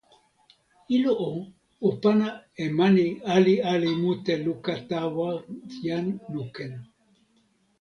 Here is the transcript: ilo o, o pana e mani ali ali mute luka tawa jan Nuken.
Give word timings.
ilo 0.95 1.13
o, 1.29 1.31
o 1.87 1.89
pana 2.01 2.29
e 2.63 2.65
mani 2.77 3.07
ali 3.35 3.55
ali 3.71 3.91
mute 4.01 4.33
luka 4.45 4.73
tawa 4.89 5.27
jan 5.83 6.05
Nuken. 6.33 6.73